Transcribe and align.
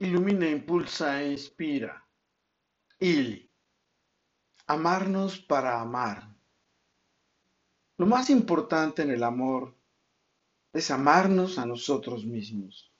Ilumina, 0.00 0.48
impulsa 0.48 1.20
e 1.20 1.32
inspira. 1.32 2.02
Ili. 2.98 3.50
Amarnos 4.66 5.38
para 5.38 5.78
amar. 5.78 6.26
Lo 7.98 8.06
más 8.06 8.30
importante 8.30 9.02
en 9.02 9.10
el 9.10 9.22
amor 9.22 9.74
es 10.72 10.90
amarnos 10.90 11.58
a 11.58 11.66
nosotros 11.66 12.24
mismos. 12.24 12.90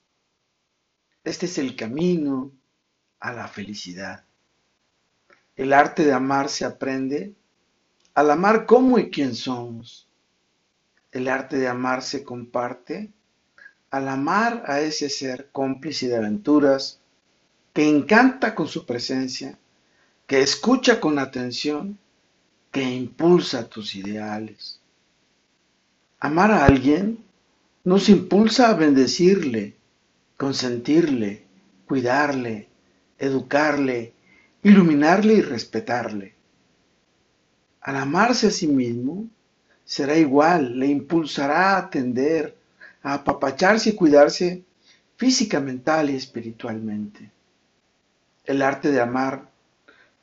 Este 1.23 1.47
es 1.47 1.57
el 1.57 1.75
camino 1.75 2.51
a 3.19 3.33
la 3.33 3.47
felicidad. 3.47 4.23
El 5.55 5.73
arte 5.73 6.05
de 6.05 6.13
amar 6.13 6.49
se 6.49 6.65
aprende 6.65 7.35
al 8.13 8.29
amar 8.29 8.67
cómo 8.67 8.99
y 8.99 9.09
quién 9.09 9.33
somos. 9.33 10.07
El 11.11 11.27
arte 11.27 11.57
de 11.57 11.67
amar 11.67 12.03
se 12.03 12.23
comparte 12.23 13.11
al 13.91 14.07
amar 14.07 14.63
a 14.67 14.79
ese 14.79 15.09
ser 15.09 15.49
cómplice 15.51 16.07
de 16.07 16.15
aventuras, 16.15 16.99
que 17.73 17.87
encanta 17.87 18.55
con 18.55 18.67
su 18.67 18.85
presencia, 18.85 19.57
que 20.27 20.41
escucha 20.41 20.99
con 20.99 21.19
atención, 21.19 21.97
que 22.71 22.81
impulsa 22.81 23.67
tus 23.69 23.95
ideales. 23.95 24.79
Amar 26.19 26.51
a 26.51 26.65
alguien 26.65 27.23
nos 27.83 28.07
impulsa 28.07 28.69
a 28.69 28.73
bendecirle, 28.75 29.75
consentirle, 30.37 31.45
cuidarle, 31.85 32.69
educarle, 33.19 34.13
iluminarle 34.63 35.33
y 35.35 35.41
respetarle. 35.41 36.35
Al 37.81 37.97
amarse 37.97 38.47
a 38.47 38.51
sí 38.51 38.67
mismo, 38.67 39.27
será 39.83 40.15
igual, 40.15 40.79
le 40.79 40.87
impulsará 40.87 41.71
a 41.71 41.77
atender, 41.79 42.55
a 43.03 43.15
apapacharse 43.15 43.91
y 43.91 43.95
cuidarse 43.95 44.63
física, 45.17 45.59
mental 45.59 46.09
y 46.09 46.15
espiritualmente. 46.15 47.31
El 48.45 48.61
arte 48.61 48.91
de 48.91 49.01
amar 49.01 49.51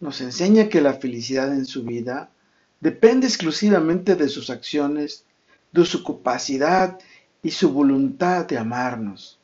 nos 0.01 0.21
enseña 0.21 0.69
que 0.69 0.81
la 0.81 0.95
felicidad 0.95 1.53
en 1.53 1.67
su 1.67 1.85
vida 1.85 2.31
depende 2.81 3.27
exclusivamente 3.27 4.15
de 4.15 4.29
sus 4.29 4.51
acciones, 4.51 5.25
de 5.73 5.85
su 5.85 6.05
capacidad 6.05 6.99
y 7.43 7.51
su 7.51 7.73
voluntad 7.73 8.47
de 8.47 8.59
amarnos. 8.59 9.39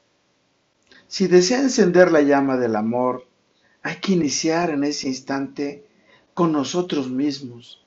Si 1.06 1.26
desea 1.26 1.60
encender 1.60 2.10
la 2.10 2.22
llama 2.22 2.56
del 2.56 2.76
amor, 2.76 3.26
hay 3.82 3.96
que 3.96 4.12
iniciar 4.12 4.70
en 4.70 4.84
ese 4.84 5.08
instante 5.08 5.86
con 6.32 6.52
nosotros 6.52 7.08
mismos. 7.10 7.84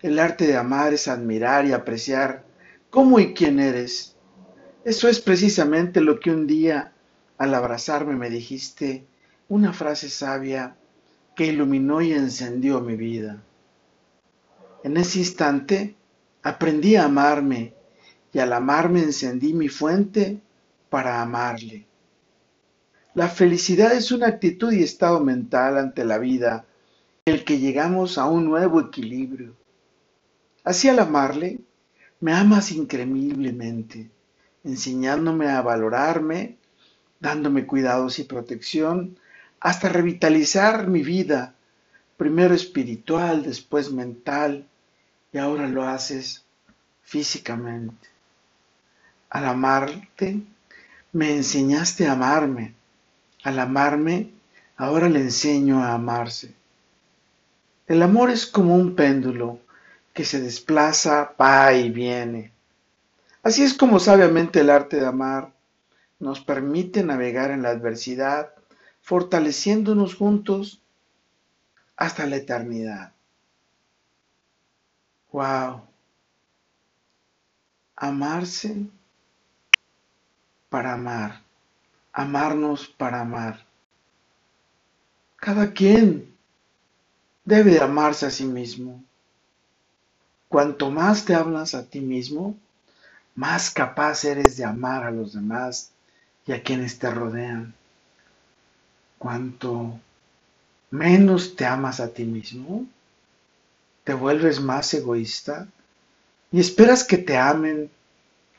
El 0.00 0.18
arte 0.18 0.46
de 0.46 0.56
amar 0.56 0.94
es 0.94 1.08
admirar 1.08 1.66
y 1.66 1.72
apreciar 1.72 2.46
cómo 2.88 3.18
y 3.18 3.34
quién 3.34 3.58
eres, 3.58 4.16
eso 4.88 5.06
es 5.06 5.20
precisamente 5.20 6.00
lo 6.00 6.18
que 6.18 6.30
un 6.30 6.46
día, 6.46 6.94
al 7.36 7.54
abrazarme, 7.54 8.16
me 8.16 8.30
dijiste, 8.30 9.04
una 9.50 9.74
frase 9.74 10.08
sabia 10.08 10.76
que 11.36 11.44
iluminó 11.44 12.00
y 12.00 12.12
encendió 12.12 12.80
mi 12.80 12.96
vida. 12.96 13.42
En 14.82 14.96
ese 14.96 15.18
instante 15.18 15.94
aprendí 16.42 16.96
a 16.96 17.04
amarme 17.04 17.74
y 18.32 18.38
al 18.38 18.50
amarme 18.54 19.00
encendí 19.00 19.52
mi 19.52 19.68
fuente 19.68 20.40
para 20.88 21.20
amarle. 21.20 21.86
La 23.12 23.28
felicidad 23.28 23.92
es 23.92 24.10
una 24.10 24.28
actitud 24.28 24.72
y 24.72 24.82
estado 24.82 25.20
mental 25.20 25.76
ante 25.76 26.02
la 26.06 26.16
vida, 26.16 26.64
el 27.26 27.44
que 27.44 27.58
llegamos 27.58 28.16
a 28.16 28.24
un 28.24 28.46
nuevo 28.46 28.80
equilibrio. 28.80 29.54
Así 30.64 30.88
al 30.88 30.98
amarle, 30.98 31.60
me 32.20 32.32
amas 32.32 32.72
increíblemente 32.72 34.10
enseñándome 34.64 35.48
a 35.48 35.62
valorarme, 35.62 36.56
dándome 37.20 37.66
cuidados 37.66 38.18
y 38.18 38.24
protección, 38.24 39.18
hasta 39.60 39.88
revitalizar 39.88 40.86
mi 40.86 41.02
vida, 41.02 41.54
primero 42.16 42.54
espiritual, 42.54 43.42
después 43.42 43.92
mental, 43.92 44.66
y 45.32 45.38
ahora 45.38 45.66
lo 45.66 45.84
haces 45.84 46.44
físicamente. 47.02 48.08
Al 49.30 49.44
amarte, 49.46 50.40
me 51.12 51.34
enseñaste 51.34 52.06
a 52.06 52.12
amarme. 52.12 52.74
Al 53.44 53.58
amarme, 53.58 54.30
ahora 54.76 55.08
le 55.08 55.20
enseño 55.20 55.82
a 55.82 55.94
amarse. 55.94 56.54
El 57.86 58.02
amor 58.02 58.30
es 58.30 58.46
como 58.46 58.74
un 58.74 58.94
péndulo 58.94 59.60
que 60.12 60.24
se 60.24 60.40
desplaza, 60.40 61.34
va 61.40 61.72
y 61.72 61.90
viene. 61.90 62.52
Así 63.42 63.62
es 63.62 63.74
como 63.74 64.00
sabiamente 64.00 64.60
el 64.60 64.70
arte 64.70 64.98
de 64.98 65.06
amar 65.06 65.52
nos 66.18 66.40
permite 66.40 67.04
navegar 67.04 67.50
en 67.50 67.62
la 67.62 67.70
adversidad, 67.70 68.52
fortaleciéndonos 69.02 70.14
juntos 70.14 70.82
hasta 71.96 72.26
la 72.26 72.36
eternidad. 72.36 73.12
Wow. 75.32 75.82
Amarse 77.96 78.86
para 80.68 80.94
amar. 80.94 81.42
Amarnos 82.12 82.88
para 82.88 83.20
amar. 83.20 83.64
Cada 85.36 85.72
quien 85.72 86.36
debe 87.44 87.80
amarse 87.80 88.26
a 88.26 88.30
sí 88.30 88.44
mismo. 88.44 89.04
Cuanto 90.48 90.90
más 90.90 91.24
te 91.24 91.34
hablas 91.34 91.74
a 91.74 91.88
ti 91.88 92.00
mismo, 92.00 92.56
más 93.38 93.70
capaz 93.70 94.24
eres 94.24 94.56
de 94.56 94.64
amar 94.64 95.04
a 95.04 95.12
los 95.12 95.32
demás 95.32 95.92
y 96.44 96.50
a 96.50 96.60
quienes 96.60 96.98
te 96.98 97.08
rodean. 97.08 97.72
Cuanto 99.16 100.00
menos 100.90 101.54
te 101.54 101.64
amas 101.64 102.00
a 102.00 102.08
ti 102.08 102.24
mismo, 102.24 102.84
te 104.02 104.12
vuelves 104.12 104.60
más 104.60 104.92
egoísta 104.92 105.68
y 106.50 106.58
esperas 106.58 107.04
que 107.04 107.16
te 107.16 107.36
amen 107.36 107.88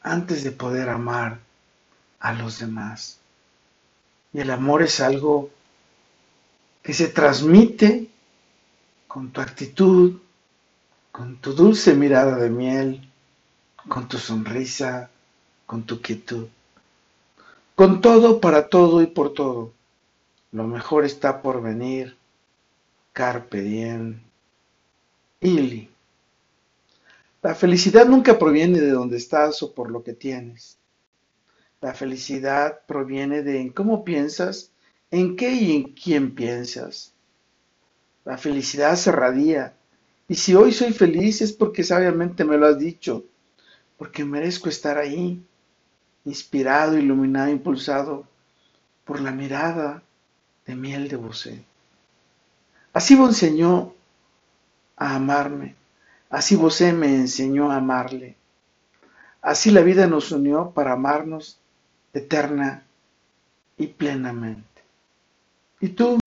antes 0.02 0.46
de 0.46 0.52
poder 0.52 0.88
amar 0.88 1.40
a 2.22 2.32
los 2.32 2.60
demás. 2.60 3.20
Y 4.32 4.40
el 4.40 4.50
amor 4.50 4.82
es 4.82 5.02
algo 5.02 5.50
que 6.84 6.94
se 6.94 7.10
transmite 7.10 8.08
con 9.10 9.32
tu 9.32 9.42
actitud, 9.42 10.22
con 11.12 11.36
tu 11.36 11.52
dulce 11.52 11.96
mirada 11.96 12.38
de 12.38 12.50
miel, 12.50 13.09
con 13.90 14.08
tu 14.08 14.18
sonrisa, 14.18 15.10
con 15.66 15.84
tu 15.84 16.02
quietud. 16.02 16.48
Con 17.76 18.02
todo, 18.02 18.40
para 18.40 18.70
todo 18.70 19.02
y 19.02 19.08
por 19.08 19.34
todo. 19.34 19.74
Lo 20.52 20.66
mejor 20.66 21.06
está 21.06 21.42
por 21.42 21.62
venir. 21.62 22.16
Carpe 23.12 23.62
diem. 23.62 24.22
Ili. 25.42 25.90
La 27.42 27.56
felicidad 27.56 28.06
nunca 28.06 28.38
proviene 28.38 28.80
de 28.80 28.92
donde 28.92 29.18
estás 29.18 29.64
o 29.64 29.74
por 29.74 29.90
lo 29.90 30.04
que 30.04 30.14
tienes. 30.14 30.78
La 31.82 31.94
felicidad 31.94 32.82
proviene 32.86 33.42
de 33.42 33.62
en 33.62 33.70
cómo 33.70 34.04
piensas, 34.04 34.72
en 35.12 35.36
qué 35.36 35.52
y 35.52 35.76
en 35.76 35.84
quién 35.94 36.36
piensas. 36.36 37.14
La 38.26 38.38
felicidad 38.38 38.96
se 38.98 39.12
radia. 39.12 39.74
Y 40.28 40.36
si 40.36 40.54
hoy 40.54 40.74
soy 40.74 40.92
feliz 40.92 41.42
es 41.42 41.54
porque 41.54 41.84
sabiamente 41.84 42.44
me 42.44 42.58
lo 42.58 42.68
has 42.68 42.78
dicho 42.78 43.24
porque 44.00 44.24
merezco 44.24 44.70
estar 44.70 44.98
ahí, 44.98 45.46
inspirado, 46.24 46.98
iluminado, 46.98 47.50
impulsado 47.50 48.26
por 49.04 49.20
la 49.20 49.32
mirada 49.32 50.02
de 50.66 50.74
miel 50.74 51.10
de 51.10 51.18
Bosé. 51.18 51.66
Así 52.94 53.16
vos 53.16 53.30
enseñó 53.32 53.94
a 54.96 55.16
amarme, 55.16 55.76
así 56.30 56.56
Bosé 56.56 56.94
me 56.94 57.14
enseñó 57.14 57.72
a 57.72 57.76
amarle. 57.76 58.38
Así 59.42 59.70
la 59.70 59.82
vida 59.82 60.08
nos 60.08 60.32
unió 60.32 60.72
para 60.72 60.94
amarnos 60.94 61.60
eterna 62.14 62.84
y 63.78 63.88
plenamente. 63.88 64.82
¿Y 65.82 65.90
tú? 65.90 66.20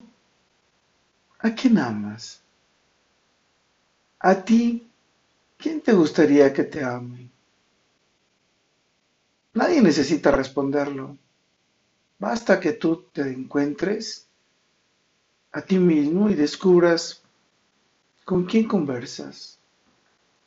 ¿A 1.39 1.49
quién 1.55 1.79
amas? 1.79 2.39
¿A 4.19 4.35
ti? 4.35 4.87
¿Quién 5.57 5.81
te 5.81 5.93
gustaría 5.93 6.53
que 6.53 6.63
te 6.63 6.83
ame? 6.83 7.32
Nadie 9.53 9.81
necesita 9.81 10.31
responderlo. 10.31 11.17
Basta 12.19 12.59
que 12.59 12.73
tú 12.73 13.05
te 13.13 13.21
encuentres 13.21 14.27
a 15.51 15.61
ti 15.61 15.77
mismo 15.77 16.29
y 16.29 16.33
descubras 16.33 17.21
con 18.25 18.45
quién 18.45 18.67
conversas, 18.67 19.59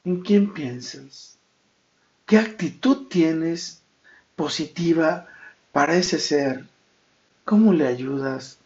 en 0.04 0.22
quién 0.22 0.52
piensas, 0.52 1.38
qué 2.24 2.38
actitud 2.38 3.06
tienes 3.08 3.82
positiva 4.34 5.28
para 5.70 5.96
ese 5.96 6.18
ser, 6.18 6.66
cómo 7.44 7.72
le 7.72 7.86
ayudas, 7.86 8.58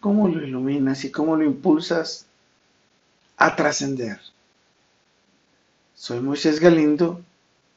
cómo 0.00 0.28
lo 0.28 0.44
iluminas 0.44 1.04
y 1.04 1.10
cómo 1.10 1.36
lo 1.36 1.44
impulsas 1.44 2.26
a 3.38 3.56
trascender. 3.56 4.20
Soy 5.94 6.20
Moisés 6.20 6.60
Galindo 6.60 7.22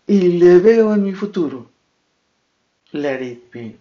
y 0.05 0.39
le 0.39 0.59
veo 0.59 0.93
en 0.93 1.03
mi 1.03 1.13
futuro. 1.13 1.69
Let 2.93 3.21
it 3.21 3.51
be. 3.51 3.77